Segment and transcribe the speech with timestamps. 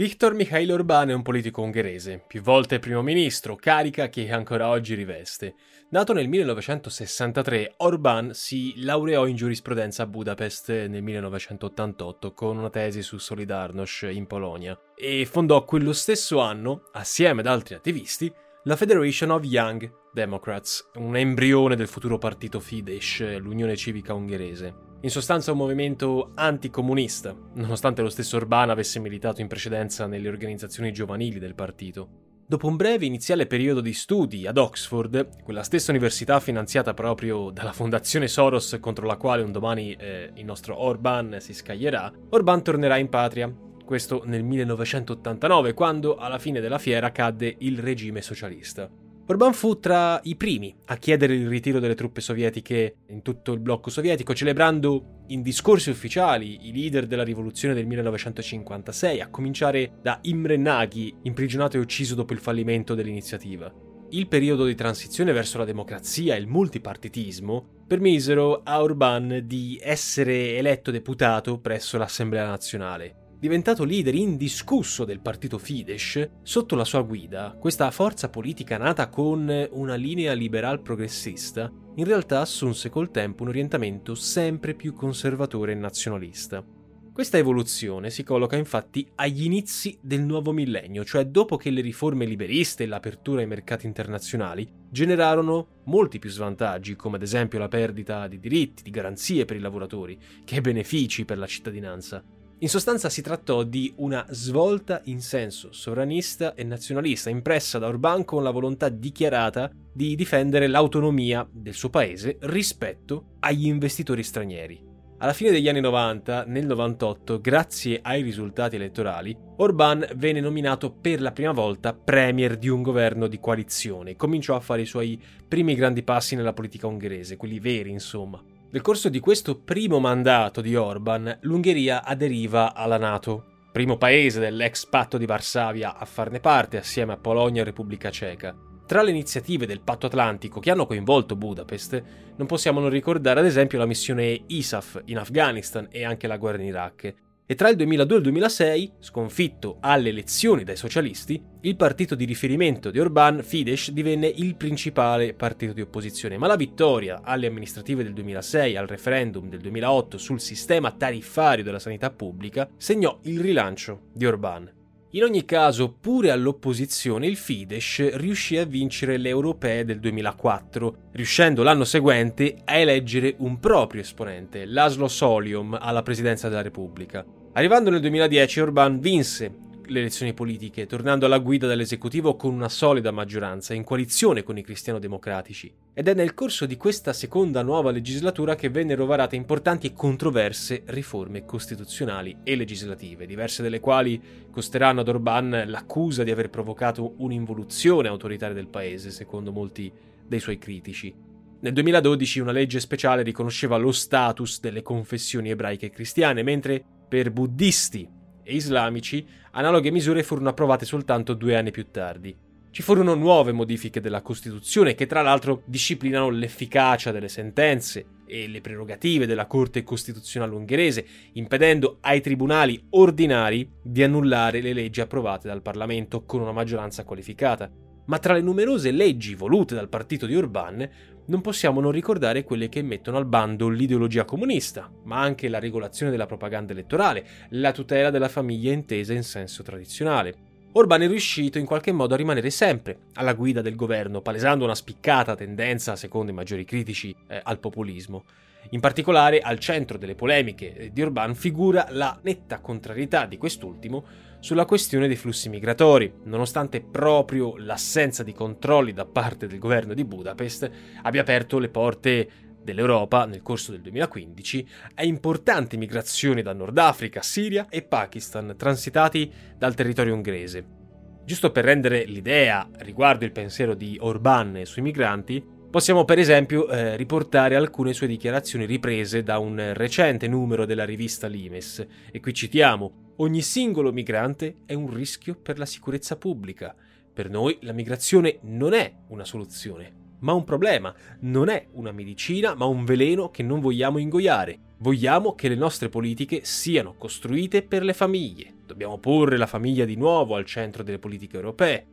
[0.00, 4.94] Viktor Mikhail Orbán è un politico ungherese, più volte primo ministro, carica che ancora oggi
[4.94, 5.56] riveste.
[5.88, 13.02] Nato nel 1963, Orbán si laureò in giurisprudenza a Budapest nel 1988 con una tesi
[13.02, 19.30] su Solidarność in Polonia e fondò quello stesso anno, assieme ad altri attivisti, la Federation
[19.30, 24.87] of Young Democrats, un embrione del futuro partito Fidesz, l'Unione Civica Ungherese.
[25.00, 30.90] In sostanza un movimento anticomunista, nonostante lo stesso Orbán avesse militato in precedenza nelle organizzazioni
[30.90, 32.26] giovanili del partito.
[32.44, 37.72] Dopo un breve iniziale periodo di studi ad Oxford, quella stessa università finanziata proprio dalla
[37.72, 42.96] fondazione Soros contro la quale un domani eh, il nostro Orbán si scaglierà, Orbán tornerà
[42.96, 48.90] in patria, questo nel 1989, quando alla fine della fiera cadde il regime socialista.
[49.30, 53.60] Orbán fu tra i primi a chiedere il ritiro delle truppe sovietiche in tutto il
[53.60, 60.18] blocco sovietico, celebrando in discorsi ufficiali i leader della rivoluzione del 1956, a cominciare da
[60.22, 63.70] Imre Nagy, imprigionato e ucciso dopo il fallimento dell'iniziativa.
[64.12, 70.56] Il periodo di transizione verso la democrazia e il multipartitismo permisero a Orbán di essere
[70.56, 77.56] eletto deputato presso l'Assemblea nazionale diventato leader indiscusso del partito Fidesz, sotto la sua guida,
[77.58, 83.50] questa forza politica nata con una linea liberal progressista, in realtà assunse col tempo un
[83.50, 86.64] orientamento sempre più conservatore e nazionalista.
[87.12, 92.24] Questa evoluzione si colloca infatti agli inizi del nuovo millennio, cioè dopo che le riforme
[92.24, 98.28] liberiste e l'apertura ai mercati internazionali generarono molti più svantaggi, come ad esempio la perdita
[98.28, 102.22] di diritti, di garanzie per i lavoratori, che benefici per la cittadinanza.
[102.60, 108.24] In sostanza si trattò di una svolta in senso sovranista e nazionalista, impressa da Orbán
[108.24, 114.84] con la volontà dichiarata di difendere l'autonomia del suo paese rispetto agli investitori stranieri.
[115.18, 121.20] Alla fine degli anni 90, nel 98, grazie ai risultati elettorali, Orbán venne nominato per
[121.20, 125.20] la prima volta premier di un governo di coalizione e cominciò a fare i suoi
[125.46, 128.42] primi grandi passi nella politica ungherese, quelli veri insomma.
[128.70, 134.84] Nel corso di questo primo mandato di Orban, l'Ungheria aderiva alla Nato, primo paese dell'ex
[134.84, 138.54] patto di Varsavia a farne parte assieme a Polonia e Repubblica Ceca.
[138.86, 142.02] Tra le iniziative del patto atlantico che hanno coinvolto Budapest,
[142.36, 146.60] non possiamo non ricordare ad esempio la missione ISAF in Afghanistan e anche la guerra
[146.60, 147.14] in Iraq,
[147.50, 152.26] e tra il 2002 e il 2006, sconfitto alle elezioni dai socialisti, il partito di
[152.26, 158.02] riferimento di Orbán, Fidesz, divenne il principale partito di opposizione, ma la vittoria alle amministrative
[158.02, 163.40] del 2006 e al referendum del 2008 sul sistema tariffario della sanità pubblica segnò il
[163.40, 164.70] rilancio di Orbán.
[165.12, 171.62] In ogni caso, pure all'opposizione, il Fidesz riuscì a vincere le europee del 2004, riuscendo
[171.62, 177.24] l'anno seguente a eleggere un proprio esponente, Laszlo Soliom, alla presidenza della Repubblica.
[177.58, 179.52] Arrivando nel 2010 Orbán vinse
[179.84, 184.62] le elezioni politiche, tornando alla guida dell'esecutivo con una solida maggioranza, in coalizione con i
[184.62, 185.74] cristiano-democratici.
[185.92, 190.84] Ed è nel corso di questa seconda nuova legislatura che vennero varate importanti e controverse
[190.86, 198.06] riforme costituzionali e legislative, diverse delle quali costeranno ad Orbán l'accusa di aver provocato un'involuzione
[198.06, 199.90] autoritaria del paese, secondo molti
[200.24, 201.12] dei suoi critici.
[201.60, 207.30] Nel 2012 una legge speciale riconosceva lo status delle confessioni ebraiche e cristiane, mentre per
[207.30, 208.08] buddisti
[208.42, 212.36] e islamici, analoghe misure furono approvate soltanto due anni più tardi.
[212.70, 218.60] Ci furono nuove modifiche della Costituzione che tra l'altro disciplinano l'efficacia delle sentenze e le
[218.60, 225.62] prerogative della Corte Costituzionale ungherese, impedendo ai tribunali ordinari di annullare le leggi approvate dal
[225.62, 227.70] Parlamento con una maggioranza qualificata.
[228.06, 230.88] Ma tra le numerose leggi volute dal partito di Orbán
[231.28, 236.10] non possiamo non ricordare quelle che mettono al bando l'ideologia comunista, ma anche la regolazione
[236.10, 240.46] della propaganda elettorale, la tutela della famiglia intesa in senso tradizionale.
[240.72, 244.74] Orban è riuscito in qualche modo a rimanere sempre alla guida del governo, palesando una
[244.74, 248.24] spiccata tendenza, secondo i maggiori critici, eh, al populismo.
[248.70, 254.04] In particolare, al centro delle polemiche eh, di Orban figura la netta contrarietà di quest'ultimo
[254.40, 260.04] sulla questione dei flussi migratori, nonostante proprio l'assenza di controlli da parte del governo di
[260.04, 260.70] Budapest
[261.02, 262.28] abbia aperto le porte
[262.62, 269.30] dell'Europa nel corso del 2015 a importanti migrazioni da Nord Africa, Siria e Pakistan transitati
[269.56, 270.76] dal territorio ungherese.
[271.24, 276.96] Giusto per rendere l'idea riguardo il pensiero di Orban sui migranti, possiamo per esempio eh,
[276.96, 283.07] riportare alcune sue dichiarazioni riprese da un recente numero della rivista Limes, e qui citiamo
[283.20, 286.72] Ogni singolo migrante è un rischio per la sicurezza pubblica.
[287.12, 290.94] Per noi la migrazione non è una soluzione, ma un problema.
[291.22, 294.56] Non è una medicina, ma un veleno che non vogliamo ingoiare.
[294.78, 298.54] Vogliamo che le nostre politiche siano costruite per le famiglie.
[298.64, 301.86] Dobbiamo porre la famiglia di nuovo al centro delle politiche europee.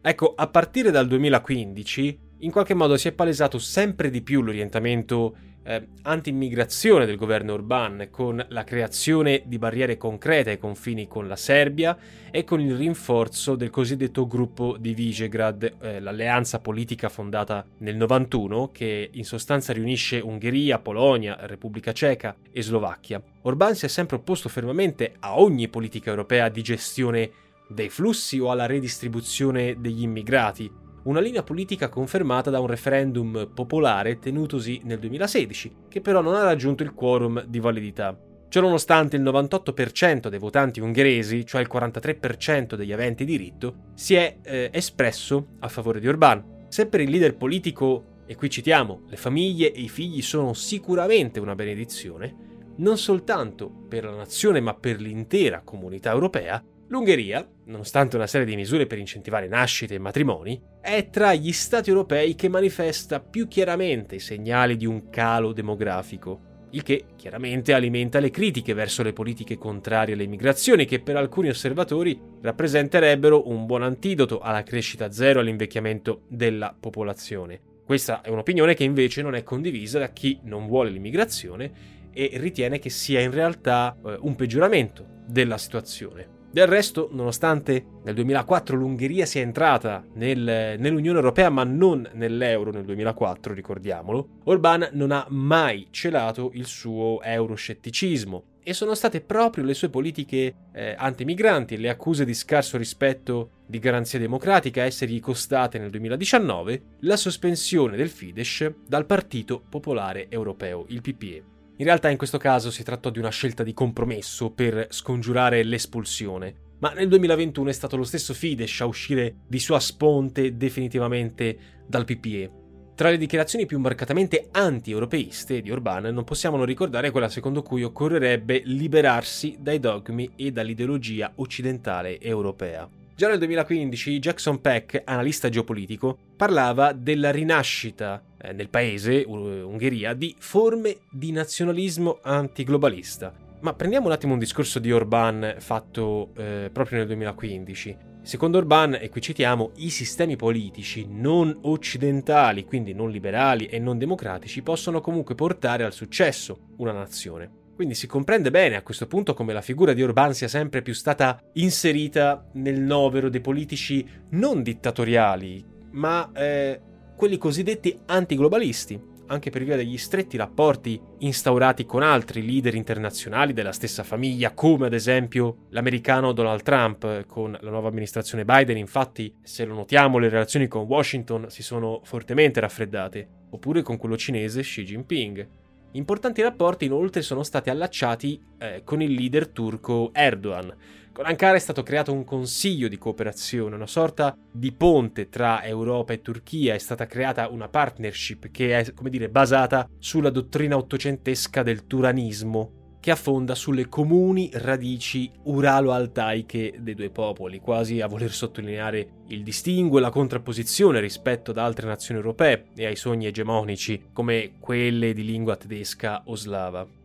[0.00, 5.36] Ecco, a partire dal 2015, in qualche modo si è palesato sempre di più l'orientamento
[5.70, 11.36] eh, anti-immigrazione del governo Orban, con la creazione di barriere concrete ai confini con la
[11.36, 11.96] Serbia
[12.32, 18.70] e con il rinforzo del cosiddetto gruppo di Visegrad, eh, l'alleanza politica fondata nel 91
[18.72, 23.22] che in sostanza riunisce Ungheria, Polonia, Repubblica Ceca e Slovacchia.
[23.42, 27.30] Orban si è sempre opposto fermamente a ogni politica europea di gestione
[27.68, 30.68] dei flussi o alla redistribuzione degli immigrati,
[31.04, 36.42] una linea politica confermata da un referendum popolare tenutosi nel 2016, che però non ha
[36.42, 38.18] raggiunto il quorum di validità.
[38.48, 44.70] Ciononostante il 98% dei votanti ungheresi, cioè il 43% degli aventi diritto, si è eh,
[44.72, 46.66] espresso a favore di Orbán.
[46.68, 51.38] Se per il leader politico, e qui citiamo, le famiglie e i figli sono sicuramente
[51.38, 58.26] una benedizione, non soltanto per la nazione ma per l'intera comunità europea, L'Ungheria, nonostante una
[58.26, 63.20] serie di misure per incentivare nascite e matrimoni, è tra gli stati europei che manifesta
[63.20, 69.04] più chiaramente i segnali di un calo demografico, il che chiaramente alimenta le critiche verso
[69.04, 75.12] le politiche contrarie alle migrazioni che per alcuni osservatori rappresenterebbero un buon antidoto alla crescita
[75.12, 77.60] zero e all'invecchiamento della popolazione.
[77.84, 81.70] Questa è un'opinione che invece non è condivisa da chi non vuole l'immigrazione
[82.12, 86.38] e ritiene che sia in realtà eh, un peggioramento della situazione.
[86.52, 92.84] Del resto, nonostante nel 2004 l'Ungheria sia entrata nel, nell'Unione Europea ma non nell'euro nel
[92.84, 99.74] 2004, ricordiamolo, Orbán non ha mai celato il suo euroscetticismo e sono state proprio le
[99.74, 105.20] sue politiche eh, antimigranti e le accuse di scarso rispetto di garanzia democratica a essergli
[105.20, 111.58] costate nel 2019 la sospensione del Fidesz dal Partito Popolare Europeo, il PPE.
[111.80, 116.54] In realtà in questo caso si trattò di una scelta di compromesso per scongiurare l'espulsione,
[116.80, 121.56] ma nel 2021 è stato lo stesso Fidesz a uscire di sua sponte definitivamente
[121.86, 122.50] dal PPE.
[122.94, 127.82] Tra le dichiarazioni più marcatamente anti-europeiste di Orbán non possiamo non ricordare quella secondo cui
[127.82, 132.86] occorrerebbe liberarsi dai dogmi e dall'ideologia occidentale europea.
[133.16, 138.22] Già nel 2015 Jackson Peck, analista geopolitico, parlava della rinascita
[138.52, 143.32] nel paese, Ungheria, di forme di nazionalismo antiglobalista.
[143.60, 148.08] Ma prendiamo un attimo un discorso di Orban fatto eh, proprio nel 2015.
[148.22, 153.98] Secondo Orban, e qui citiamo, i sistemi politici non occidentali, quindi non liberali e non
[153.98, 157.58] democratici, possono comunque portare al successo una nazione.
[157.74, 160.92] Quindi si comprende bene a questo punto come la figura di Orban sia sempre più
[160.92, 166.78] stata inserita nel novero dei politici non dittatoriali, ma eh,
[167.20, 173.72] quelli cosiddetti antiglobalisti, anche per via degli stretti rapporti instaurati con altri leader internazionali della
[173.72, 178.78] stessa famiglia, come ad esempio l'americano Donald Trump con la nuova amministrazione Biden.
[178.78, 184.16] Infatti, se lo notiamo, le relazioni con Washington si sono fortemente raffreddate, oppure con quello
[184.16, 185.48] cinese Xi Jinping.
[185.92, 190.74] Importanti rapporti inoltre sono stati allacciati eh, con il leader turco Erdogan.
[191.20, 196.14] Con Ankara è stato creato un consiglio di cooperazione, una sorta di ponte tra Europa
[196.14, 201.62] e Turchia, è stata creata una partnership che è, come dire, basata sulla dottrina ottocentesca
[201.62, 209.24] del turanismo, che affonda sulle comuni radici uralo-altaiche dei due popoli, quasi a voler sottolineare
[209.28, 214.52] il distinguo e la contrapposizione rispetto ad altre nazioni europee e ai sogni egemonici come
[214.58, 216.99] quelle di lingua tedesca o slava.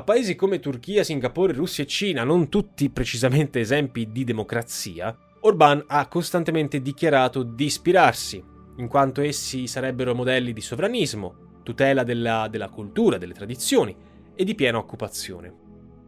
[0.00, 5.84] A paesi come Turchia, Singapore, Russia e Cina, non tutti precisamente esempi di democrazia, Orbán
[5.88, 8.42] ha costantemente dichiarato di ispirarsi,
[8.78, 13.94] in quanto essi sarebbero modelli di sovranismo, tutela della, della cultura, delle tradizioni,
[14.34, 15.54] e di piena occupazione.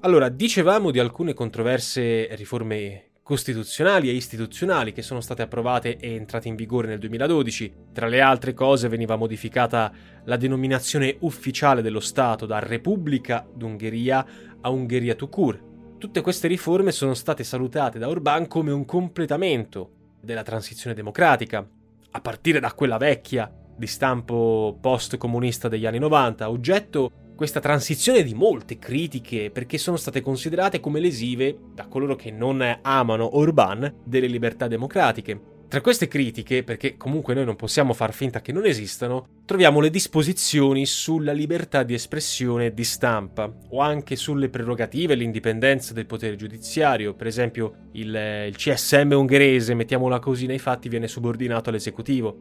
[0.01, 6.49] Allora, dicevamo di alcune controverse riforme costituzionali e istituzionali che sono state approvate e entrate
[6.49, 7.75] in vigore nel 2012.
[7.91, 9.91] Tra le altre cose veniva modificata
[10.25, 14.27] la denominazione ufficiale dello Stato da Repubblica d'Ungheria
[14.61, 15.63] a Ungheria to cure.
[15.97, 21.67] Tutte queste riforme sono state salutate da Orbán come un completamento della transizione democratica,
[22.11, 28.35] a partire da quella vecchia di stampo post-comunista degli anni 90, oggetto questa transizione di
[28.35, 34.27] molte critiche perché sono state considerate come lesive da coloro che non amano Orbán delle
[34.27, 35.53] libertà democratiche.
[35.73, 39.89] Tra queste critiche, perché comunque noi non possiamo far finta che non esistano, troviamo le
[39.89, 46.05] disposizioni sulla libertà di espressione e di stampa, o anche sulle prerogative e l'indipendenza del
[46.05, 47.15] potere giudiziario.
[47.15, 48.15] Per esempio, il,
[48.49, 52.41] il CSM ungherese, mettiamola così nei fatti, viene subordinato all'esecutivo.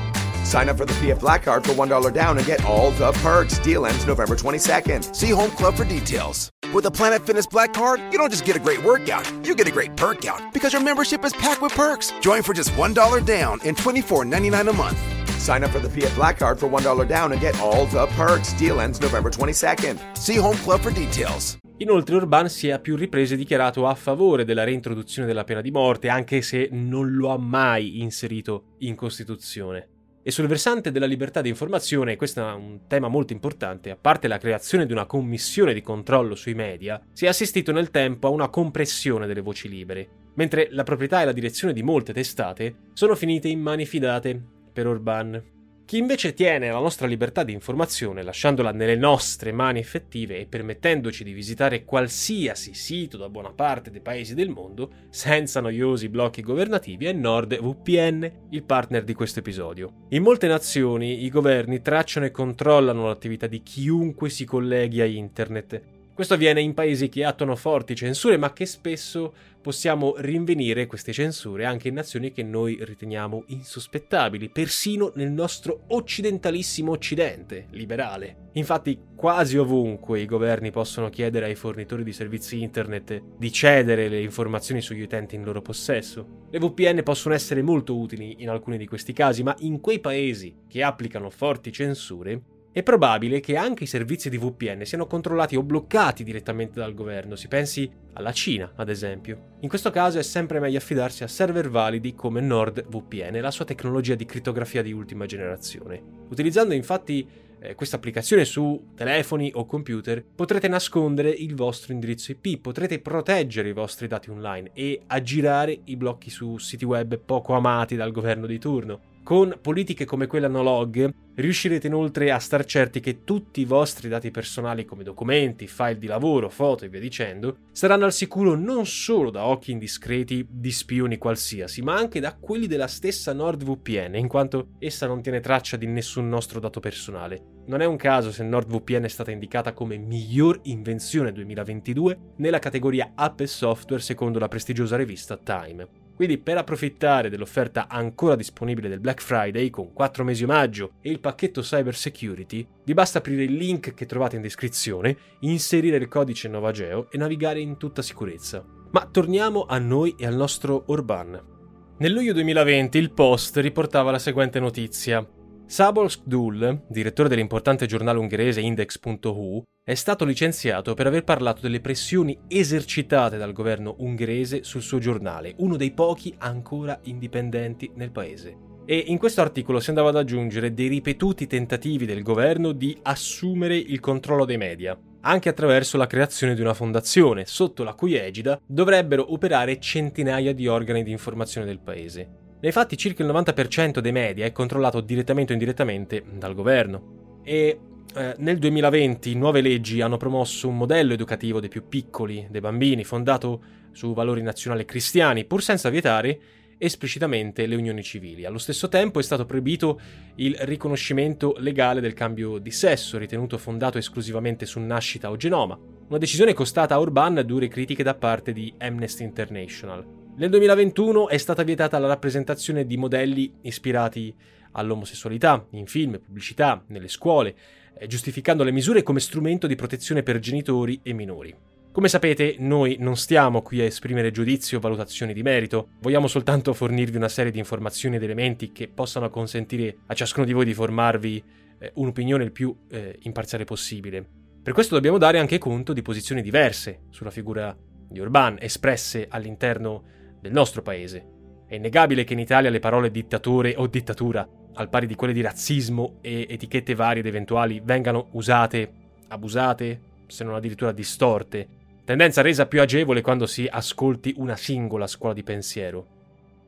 [0.51, 3.57] Sign up for the PF Black Card for $1 down and get all the perks.
[3.59, 5.15] Deal ends November 22nd.
[5.15, 6.49] See Home Club for details.
[6.73, 9.69] With the Planet Fitness Black Card, you don't just get a great workout, you get
[9.69, 12.11] a great perk out because your membership is packed with perks.
[12.19, 14.99] Join for just $1 down and $24.99 a month.
[15.39, 18.51] Sign up for the PF Black Card for $1 down and get all the perks.
[18.59, 20.17] Deal ends November 22nd.
[20.17, 21.59] See Home Club for details.
[21.77, 25.71] Inoltre Orban si è a più riprese dichiarato a favore della reintroduzione della pena di
[25.71, 30.00] morte, anche se non lo ha mai inserito in Costituzione.
[30.23, 34.27] E sul versante della libertà di informazione, questo è un tema molto importante, a parte
[34.27, 38.31] la creazione di una commissione di controllo sui media, si è assistito nel tempo a
[38.31, 43.15] una compressione delle voci libere, mentre la proprietà e la direzione di molte testate sono
[43.15, 44.39] finite in mani fidate
[44.71, 45.43] per Orban.
[45.91, 51.25] Chi invece tiene alla nostra libertà di informazione, lasciandola nelle nostre mani effettive e permettendoci
[51.25, 57.07] di visitare qualsiasi sito da buona parte dei paesi del mondo, senza noiosi blocchi governativi,
[57.07, 60.05] è NordVPN, il partner di questo episodio.
[60.11, 65.81] In molte nazioni i governi tracciano e controllano l'attività di chiunque si colleghi a internet,
[66.13, 71.65] questo avviene in paesi che attuano forti censure, ma che spesso possiamo rinvenire queste censure
[71.65, 78.49] anche in nazioni che noi riteniamo insospettabili, persino nel nostro occidentalissimo occidente liberale.
[78.53, 84.21] Infatti, quasi ovunque i governi possono chiedere ai fornitori di servizi internet di cedere le
[84.21, 86.47] informazioni sugli utenti in loro possesso.
[86.49, 90.55] Le VPN possono essere molto utili in alcuni di questi casi, ma in quei paesi
[90.67, 92.41] che applicano forti censure
[92.73, 97.35] è probabile che anche i servizi di VPN siano controllati o bloccati direttamente dal governo,
[97.35, 99.57] si pensi alla Cina, ad esempio.
[99.59, 104.15] In questo caso è sempre meglio affidarsi a server validi come NordVPN la sua tecnologia
[104.15, 106.01] di crittografia di ultima generazione.
[106.29, 107.27] Utilizzando infatti
[107.59, 113.67] eh, questa applicazione su telefoni o computer potrete nascondere il vostro indirizzo IP, potrete proteggere
[113.67, 118.45] i vostri dati online e aggirare i blocchi su siti web poco amati dal governo
[118.45, 119.10] di turno.
[119.23, 124.31] Con politiche come quella Nolog riuscirete inoltre a star certi che tutti i vostri dati
[124.31, 129.29] personali come documenti, file di lavoro, foto e via dicendo saranno al sicuro non solo
[129.29, 134.71] da occhi indiscreti di spioni qualsiasi, ma anche da quelli della stessa NordVPN, in quanto
[134.79, 137.59] essa non tiene traccia di nessun nostro dato personale.
[137.67, 143.11] Non è un caso se NordVPN è stata indicata come miglior invenzione 2022 nella categoria
[143.15, 146.00] app e software secondo la prestigiosa rivista Time.
[146.15, 151.19] Quindi per approfittare dell'offerta ancora disponibile del Black Friday con 4 mesi omaggio e il
[151.19, 156.47] pacchetto Cyber Security, vi basta aprire il link che trovate in descrizione, inserire il codice
[156.47, 158.63] Novageo e navigare in tutta sicurezza.
[158.91, 161.49] Ma torniamo a noi e al nostro Orban.
[161.97, 165.25] Nel luglio 2020 il Post riportava la seguente notizia.
[165.71, 172.37] Sabol Skdul, direttore dell'importante giornale ungherese Index.hu, è stato licenziato per aver parlato delle pressioni
[172.49, 178.57] esercitate dal governo ungherese sul suo giornale, uno dei pochi ancora indipendenti nel paese.
[178.85, 183.77] E in questo articolo si andava ad aggiungere dei ripetuti tentativi del governo di assumere
[183.77, 188.59] il controllo dei media, anche attraverso la creazione di una fondazione, sotto la cui egida
[188.65, 192.40] dovrebbero operare centinaia di organi di informazione del paese.
[192.61, 197.79] Nei fatti circa il 90% dei media è controllato direttamente o indirettamente dal governo e
[198.13, 203.03] eh, nel 2020 nuove leggi hanno promosso un modello educativo dei più piccoli, dei bambini,
[203.03, 203.63] fondato
[203.93, 206.39] su valori nazionali cristiani, pur senza vietare
[206.77, 208.45] esplicitamente le unioni civili.
[208.45, 209.99] Allo stesso tempo è stato proibito
[210.35, 216.19] il riconoscimento legale del cambio di sesso, ritenuto fondato esclusivamente su nascita o genoma, una
[216.19, 220.20] decisione costata a Orban dure critiche da parte di Amnesty International.
[220.41, 224.35] Nel 2021 è stata vietata la rappresentazione di modelli ispirati
[224.71, 227.55] all'omosessualità in film, pubblicità, nelle scuole,
[227.95, 231.55] eh, giustificando le misure come strumento di protezione per genitori e minori.
[231.91, 236.73] Come sapete, noi non stiamo qui a esprimere giudizi o valutazioni di merito, vogliamo soltanto
[236.73, 240.73] fornirvi una serie di informazioni ed elementi che possano consentire a ciascuno di voi di
[240.73, 241.43] formarvi
[241.77, 244.25] eh, un'opinione il più eh, imparziale possibile.
[244.63, 247.77] Per questo dobbiamo dare anche conto di posizioni diverse sulla figura
[248.09, 251.39] di Orban, espresse all'interno del nostro paese.
[251.67, 255.41] È innegabile che in Italia le parole dittatore o dittatura, al pari di quelle di
[255.41, 258.91] razzismo e etichette varie ed eventuali, vengano usate,
[259.29, 261.67] abusate, se non addirittura distorte,
[262.03, 266.05] tendenza resa più agevole quando si ascolti una singola scuola di pensiero.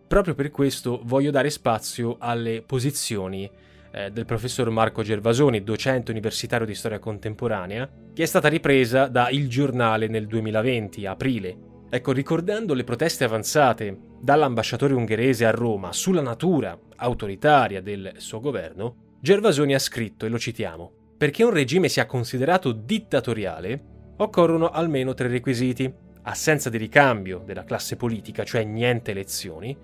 [0.07, 3.49] Proprio per questo voglio dare spazio alle posizioni
[3.91, 9.29] eh, del professor Marco Gervasoni, docente universitario di storia contemporanea, che è stata ripresa da
[9.29, 11.57] Il Giornale nel 2020, aprile.
[11.95, 19.17] Ecco, ricordando le proteste avanzate dall'ambasciatore ungherese a Roma sulla natura autoritaria del suo governo,
[19.21, 23.83] Gervasoni ha scritto, e lo citiamo, perché un regime sia considerato dittatoriale,
[24.17, 25.93] occorrono almeno tre requisiti.
[26.23, 29.77] Assenza di ricambio della classe politica, cioè niente elezioni,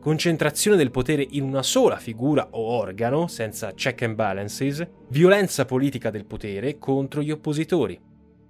[0.00, 6.10] concentrazione del potere in una sola figura o organo, senza check and balances, violenza politica
[6.10, 7.98] del potere contro gli oppositori.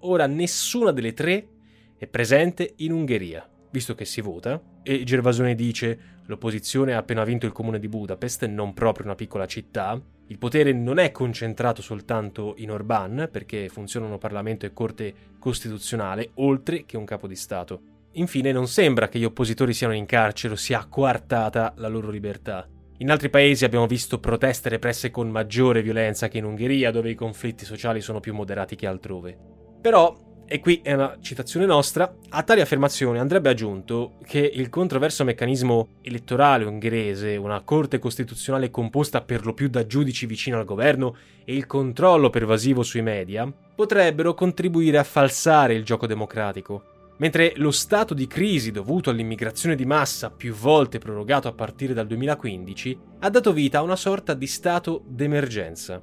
[0.00, 1.49] Ora nessuna delle tre
[1.98, 7.46] è presente in Ungheria, visto che si vota, e Gervasone dice l'opposizione ha appena vinto
[7.46, 12.54] il comune di Budapest, non proprio una piccola città, il potere non è concentrato soltanto
[12.58, 17.80] in Orban, perché funzionano Parlamento e Corte Costituzionale, oltre che un capo di Stato.
[18.12, 22.68] Infine, non sembra che gli oppositori siano in carcere o sia coartata la loro libertà.
[22.98, 27.14] In altri paesi abbiamo visto proteste represse con maggiore violenza che in Ungheria, dove i
[27.14, 29.38] conflitti sociali sono più moderati che altrove.
[29.80, 35.24] Però e qui è una citazione nostra, a tale affermazione andrebbe aggiunto che il controverso
[35.24, 41.16] meccanismo elettorale ungherese, una corte costituzionale composta per lo più da giudici vicino al governo
[41.44, 46.94] e il controllo pervasivo sui media, potrebbero contribuire a falsare il gioco democratico.
[47.18, 52.06] Mentre lo stato di crisi dovuto all'immigrazione di massa, più volte prorogato a partire dal
[52.06, 56.00] 2015, ha dato vita a una sorta di stato d'emergenza.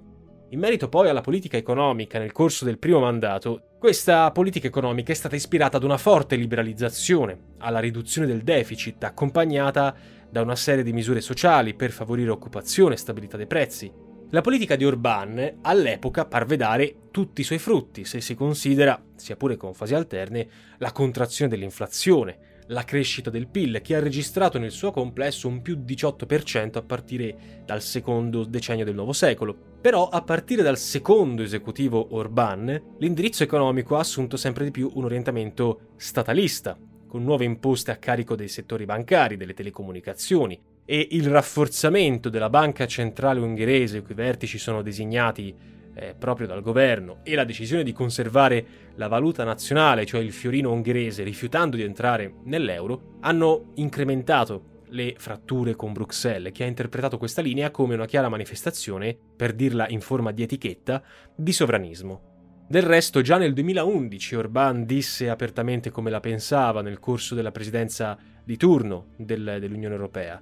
[0.50, 5.16] In merito poi alla politica economica nel corso del primo mandato, questa politica economica è
[5.16, 9.94] stata ispirata ad una forte liberalizzazione, alla riduzione del deficit, accompagnata
[10.30, 13.92] da una serie di misure sociali per favorire occupazione e stabilità dei prezzi.
[14.30, 19.36] La politica di Orban all'epoca parve dare tutti i suoi frutti, se si considera, sia
[19.36, 24.72] pure con fasi alterne, la contrazione dell'inflazione, la crescita del PIL, che ha registrato nel
[24.72, 29.56] suo complesso un più 18% a partire dal secondo decennio del nuovo secolo.
[29.82, 35.04] Però a partire dal secondo esecutivo Orban, l'indirizzo economico ha assunto sempre di più un
[35.04, 42.30] orientamento statalista, con nuove imposte a carico dei settori bancari, delle telecomunicazioni, e il rafforzamento
[42.30, 45.54] della banca centrale ungherese, i cui vertici sono designati
[45.96, 50.72] eh, proprio dal governo e la decisione di conservare la valuta nazionale, cioè il fiorino
[50.72, 57.42] ungherese, rifiutando di entrare nell'euro, hanno incrementato le fratture con Bruxelles, che ha interpretato questa
[57.42, 61.02] linea come una chiara manifestazione, per dirla in forma di etichetta,
[61.36, 62.32] di sovranismo.
[62.68, 68.18] Del resto, già nel 2011 Orbán disse apertamente come la pensava nel corso della presidenza
[68.44, 70.42] di turno del, dell'Unione Europea.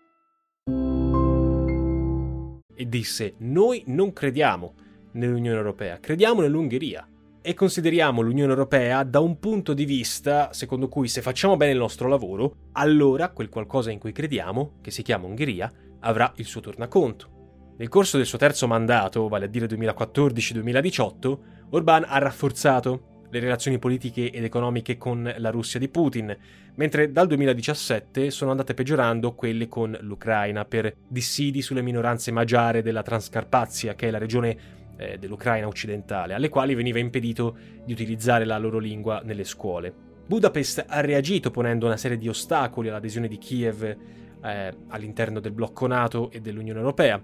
[2.81, 4.73] E disse noi non crediamo
[5.11, 7.07] nell'Unione Europea, crediamo nell'Ungheria
[7.39, 11.77] e consideriamo l'Unione Europea da un punto di vista secondo cui se facciamo bene il
[11.77, 16.61] nostro lavoro, allora quel qualcosa in cui crediamo, che si chiama Ungheria, avrà il suo
[16.61, 17.73] tornaconto.
[17.77, 21.37] Nel corso del suo terzo mandato, vale a dire 2014-2018,
[21.71, 26.35] Orbán ha rafforzato le relazioni politiche ed economiche con la Russia di Putin,
[26.75, 33.01] mentre dal 2017 sono andate peggiorando quelle con l'Ucraina per dissidi sulle minoranze magiare della
[33.01, 34.57] Transcarpazia, che è la regione
[34.97, 39.93] eh, dell'Ucraina occidentale, alle quali veniva impedito di utilizzare la loro lingua nelle scuole.
[40.27, 45.87] Budapest ha reagito ponendo una serie di ostacoli all'adesione di Kiev eh, all'interno del blocco
[45.87, 47.21] NATO e dell'Unione Europea.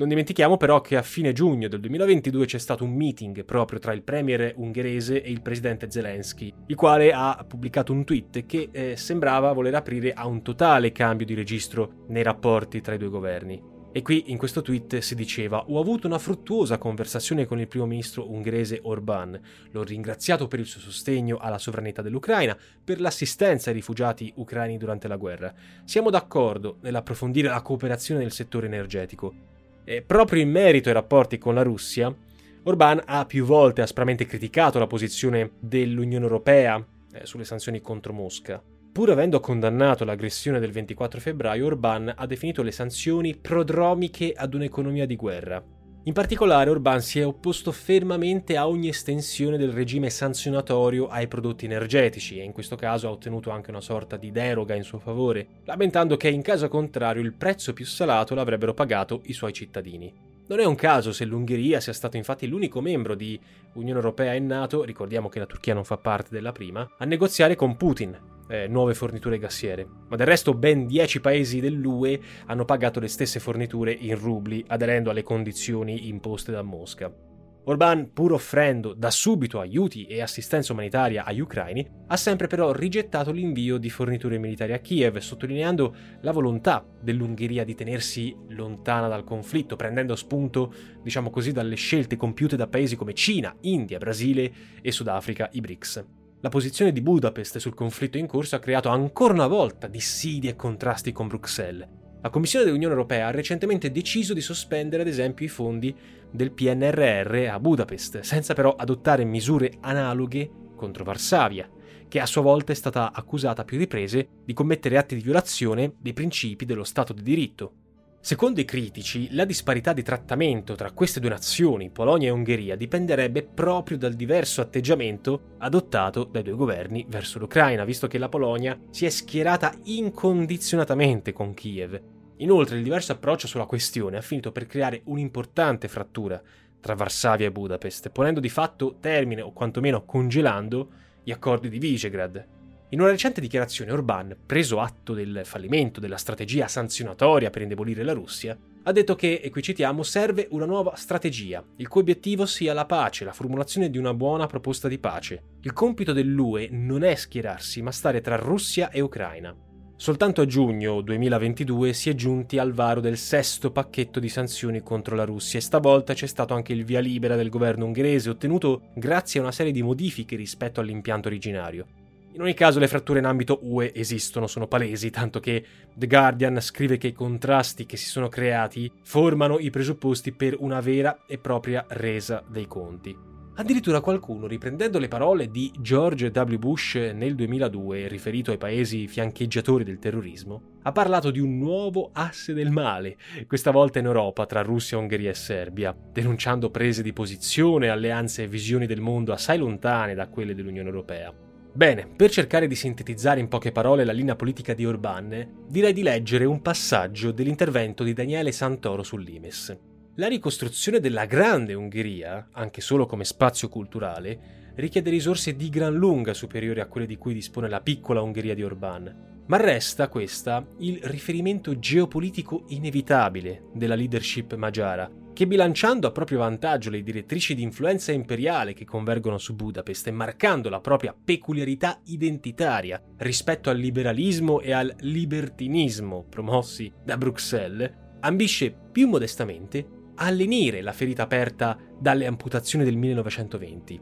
[0.00, 3.92] Non dimentichiamo però che a fine giugno del 2022 c'è stato un meeting proprio tra
[3.92, 8.96] il premier ungherese e il presidente Zelensky, il quale ha pubblicato un tweet che eh,
[8.96, 13.62] sembrava voler aprire a un totale cambio di registro nei rapporti tra i due governi.
[13.92, 17.84] E qui in questo tweet si diceva: Ho avuto una fruttuosa conversazione con il primo
[17.84, 19.38] ministro ungherese Orbán.
[19.70, 25.08] L'ho ringraziato per il suo sostegno alla sovranità dell'Ucraina, per l'assistenza ai rifugiati ucraini durante
[25.08, 25.52] la guerra.
[25.84, 29.58] Siamo d'accordo nell'approfondire la cooperazione nel settore energetico.
[29.90, 32.14] E proprio in merito ai rapporti con la Russia,
[32.62, 36.80] Orbán ha più volte aspramente criticato la posizione dell'Unione Europea
[37.12, 38.62] eh, sulle sanzioni contro Mosca.
[38.92, 45.06] Pur avendo condannato l'aggressione del 24 febbraio, Orbán ha definito le sanzioni prodromiche ad un'economia
[45.06, 45.60] di guerra.
[46.04, 51.66] In particolare Orbán si è opposto fermamente a ogni estensione del regime sanzionatorio ai prodotti
[51.66, 55.46] energetici e in questo caso ha ottenuto anche una sorta di deroga in suo favore,
[55.64, 60.10] lamentando che in caso contrario il prezzo più salato l'avrebbero pagato i suoi cittadini.
[60.46, 63.38] Non è un caso se l'Ungheria sia stato infatti l'unico membro di
[63.74, 67.56] Unione Europea e NATO, ricordiamo che la Turchia non fa parte della prima, a negoziare
[67.56, 72.98] con Putin, eh, nuove forniture gassiere, ma del resto ben 10 paesi dell'UE hanno pagato
[73.00, 77.28] le stesse forniture in rubli, aderendo alle condizioni imposte da Mosca.
[77.62, 83.30] Orbán, pur offrendo da subito aiuti e assistenza umanitaria agli ucraini, ha sempre però rigettato
[83.30, 89.76] l'invio di forniture militari a Kiev, sottolineando la volontà dell'Ungheria di tenersi lontana dal conflitto,
[89.76, 95.48] prendendo spunto, diciamo così, dalle scelte compiute da paesi come Cina, India, Brasile e Sudafrica,
[95.52, 96.19] i BRICS.
[96.42, 100.56] La posizione di Budapest sul conflitto in corso ha creato ancora una volta dissidi e
[100.56, 101.86] contrasti con Bruxelles.
[102.22, 105.94] La Commissione dell'Unione Europea ha recentemente deciso di sospendere ad esempio i fondi
[106.30, 111.68] del PNRR a Budapest, senza però adottare misure analoghe contro Varsavia,
[112.08, 115.92] che a sua volta è stata accusata a più riprese di commettere atti di violazione
[115.98, 117.74] dei principi dello Stato di diritto.
[118.22, 123.42] Secondo i critici, la disparità di trattamento tra queste due nazioni, Polonia e Ungheria, dipenderebbe
[123.42, 129.06] proprio dal diverso atteggiamento adottato dai due governi verso l'Ucraina, visto che la Polonia si
[129.06, 131.98] è schierata incondizionatamente con Kiev.
[132.36, 136.40] Inoltre, il diverso approccio sulla questione ha finito per creare un'importante frattura
[136.78, 140.90] tra Varsavia e Budapest, ponendo di fatto termine o quantomeno congelando
[141.24, 142.46] gli accordi di Visegrad,
[142.92, 148.12] in una recente dichiarazione Orbán, preso atto del fallimento della strategia sanzionatoria per indebolire la
[148.12, 152.72] Russia, ha detto che, e qui citiamo, serve una nuova strategia, il cui obiettivo sia
[152.72, 155.42] la pace, la formulazione di una buona proposta di pace.
[155.60, 159.54] Il compito dell'UE non è schierarsi, ma stare tra Russia e Ucraina.
[159.94, 165.14] Soltanto a giugno 2022 si è giunti al varo del sesto pacchetto di sanzioni contro
[165.14, 169.38] la Russia e stavolta c'è stato anche il via libera del governo ungherese, ottenuto grazie
[169.38, 171.86] a una serie di modifiche rispetto all'impianto originario.
[172.32, 176.60] In ogni caso le fratture in ambito UE esistono, sono palesi, tanto che The Guardian
[176.60, 181.38] scrive che i contrasti che si sono creati formano i presupposti per una vera e
[181.38, 183.28] propria resa dei conti.
[183.56, 186.56] Addirittura qualcuno, riprendendo le parole di George W.
[186.56, 192.54] Bush nel 2002, riferito ai paesi fiancheggiatori del terrorismo, ha parlato di un nuovo asse
[192.54, 197.88] del male, questa volta in Europa tra Russia, Ungheria e Serbia, denunciando prese di posizione,
[197.88, 201.48] alleanze e visioni del mondo assai lontane da quelle dell'Unione Europea.
[201.72, 206.02] Bene, per cercare di sintetizzare in poche parole la linea politica di Orbán, direi di
[206.02, 209.78] leggere un passaggio dell'intervento di Daniele Santoro sull'Imes.
[210.16, 216.34] La ricostruzione della grande Ungheria, anche solo come spazio culturale, richiede risorse di gran lunga
[216.34, 220.98] superiori a quelle di cui dispone la piccola Ungheria di Orbán, ma resta questa il
[221.02, 228.12] riferimento geopolitico inevitabile della leadership magiara, che bilanciando a proprio vantaggio le direttrici di influenza
[228.12, 234.72] imperiale che convergono su Budapest e marcando la propria peculiarità identitaria rispetto al liberalismo e
[234.72, 237.90] al libertinismo promossi da Bruxelles,
[238.20, 244.00] ambisce più modestamente a lenire la ferita aperta dalle amputazioni del 1920.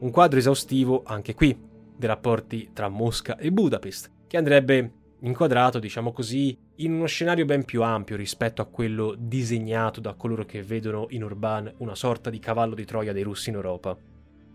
[0.00, 1.56] Un quadro esaustivo anche qui
[1.96, 7.64] dei rapporti tra Mosca e Budapest, che andrebbe inquadrato, diciamo così, in uno scenario ben
[7.64, 12.40] più ampio rispetto a quello disegnato da coloro che vedono in Orbán una sorta di
[12.40, 13.96] cavallo di Troia dei russi in Europa.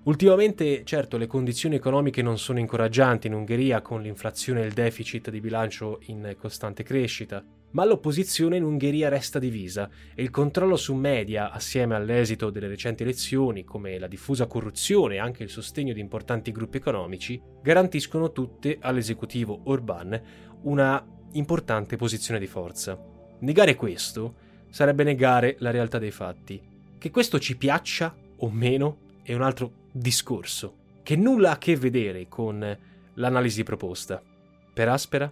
[0.03, 5.29] Ultimamente, certo, le condizioni economiche non sono incoraggianti in Ungheria con l'inflazione e il deficit
[5.29, 7.43] di bilancio in costante crescita.
[7.71, 13.03] ma l'opposizione in Ungheria resta divisa e il controllo su media, assieme all'esito delle recenti
[13.03, 18.77] elezioni, come la diffusa corruzione e anche il sostegno di importanti gruppi economici, garantiscono tutte
[18.79, 20.21] all'esecutivo Orban
[20.63, 22.97] una importante posizione di forza.
[23.39, 24.33] Negare questo
[24.69, 26.61] sarebbe negare la realtà dei fatti.
[26.97, 31.75] Che questo ci piaccia o meno è un altro discorso, che nulla ha a che
[31.75, 32.77] vedere con
[33.13, 34.21] l'analisi proposta.
[34.73, 35.31] Per aspera,